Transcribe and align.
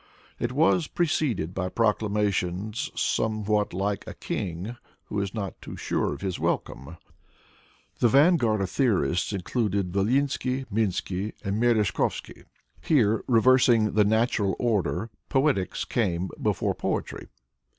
It 0.39 0.51
was 0.53 0.87
preceded 0.87 1.53
by 1.53 1.69
proclamations, 1.69 2.89
somewhat 2.95 3.71
like 3.71 4.03
a 4.07 4.15
king 4.15 4.75
who 5.05 5.21
is 5.21 5.31
not 5.35 5.61
too 5.61 5.77
sure 5.77 6.11
of 6.11 6.21
his 6.21 6.39
welcome. 6.39 6.97
The 7.99 8.07
vanguard 8.07 8.61
of 8.61 8.69
theorists 8.71 9.31
included 9.31 9.91
Volynsky, 9.93 10.65
Minsky 10.71 11.33
and 11.43 11.59
Merezhkovsky. 11.61 12.45
Here, 12.81 13.23
reversing 13.27 13.91
the 13.91 14.03
natural 14.03 14.55
order, 14.57 15.11
poetics 15.29 15.85
came 15.85 16.31
before 16.41 16.73
poetry. 16.73 17.27